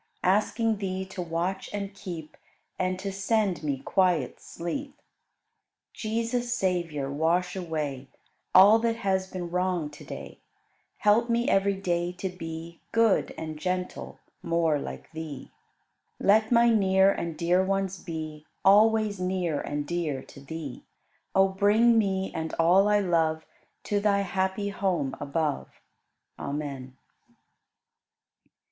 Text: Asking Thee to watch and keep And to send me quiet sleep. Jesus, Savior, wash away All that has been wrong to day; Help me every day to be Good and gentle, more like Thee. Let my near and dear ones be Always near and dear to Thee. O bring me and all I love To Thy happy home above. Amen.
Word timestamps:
Asking 0.23 0.77
Thee 0.77 1.05
to 1.05 1.21
watch 1.21 1.69
and 1.71 1.93
keep 1.93 2.35
And 2.79 2.97
to 2.97 3.11
send 3.11 3.61
me 3.61 3.77
quiet 3.77 4.39
sleep. 4.39 4.99
Jesus, 5.93 6.51
Savior, 6.55 7.11
wash 7.11 7.55
away 7.55 8.09
All 8.55 8.79
that 8.79 8.95
has 8.95 9.27
been 9.27 9.51
wrong 9.51 9.91
to 9.91 10.03
day; 10.03 10.39
Help 10.97 11.29
me 11.29 11.47
every 11.47 11.75
day 11.75 12.11
to 12.13 12.29
be 12.29 12.81
Good 12.91 13.35
and 13.37 13.59
gentle, 13.59 14.17
more 14.41 14.79
like 14.79 15.11
Thee. 15.11 15.51
Let 16.19 16.51
my 16.51 16.71
near 16.71 17.11
and 17.11 17.37
dear 17.37 17.63
ones 17.63 17.99
be 18.03 18.47
Always 18.65 19.19
near 19.19 19.61
and 19.61 19.85
dear 19.85 20.23
to 20.23 20.39
Thee. 20.41 20.83
O 21.35 21.47
bring 21.47 21.99
me 21.99 22.33
and 22.33 22.55
all 22.57 22.87
I 22.87 23.01
love 23.01 23.45
To 23.83 23.99
Thy 23.99 24.21
happy 24.21 24.69
home 24.69 25.15
above. 25.21 25.67
Amen. 26.39 26.97